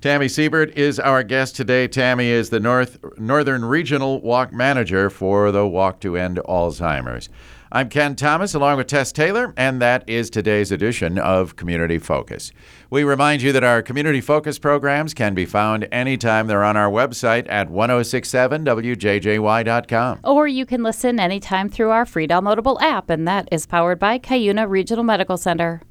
Tami 0.00 0.30
Siebert 0.30 0.76
is 0.78 0.98
our 1.00 1.22
guest 1.22 1.54
today. 1.56 1.86
Tami 1.88 2.26
is 2.26 2.50
the 2.50 2.60
North 2.60 2.98
Northern 3.18 3.64
Regional 3.64 4.20
Walk 4.20 4.52
Manager 4.52 5.10
for 5.10 5.50
the 5.52 5.66
Walk 5.66 6.00
to 6.00 6.16
End 6.16 6.40
Alzheimer's. 6.48 7.28
I'm 7.70 7.90
Ken 7.90 8.16
Thomas 8.16 8.54
along 8.54 8.78
with 8.78 8.86
Tess 8.86 9.12
Taylor, 9.12 9.52
and 9.56 9.82
that 9.82 10.08
is 10.08 10.30
today's 10.30 10.72
edition 10.72 11.18
of 11.18 11.54
Community 11.56 11.98
Focus. 11.98 12.50
We 12.88 13.04
remind 13.04 13.42
you 13.42 13.52
that 13.52 13.62
our 13.62 13.82
Community 13.82 14.22
Focus 14.22 14.58
programs 14.58 15.12
can 15.12 15.34
be 15.34 15.44
found 15.44 15.86
anytime 15.92 16.46
they're 16.46 16.64
on 16.64 16.78
our 16.78 16.90
website 16.90 17.44
at 17.50 17.68
1067wjjy.com. 17.68 20.20
Or 20.24 20.48
you 20.48 20.64
can 20.64 20.82
listen 20.82 21.20
anytime 21.20 21.68
through 21.68 21.90
our 21.90 22.06
free 22.06 22.26
downloadable 22.26 22.80
app, 22.80 23.10
and 23.10 23.28
that 23.28 23.46
is 23.52 23.66
powered 23.66 23.98
by 23.98 24.18
Cuyuna 24.18 24.66
Regional 24.66 25.04
Medical 25.04 25.36
Center. 25.36 25.82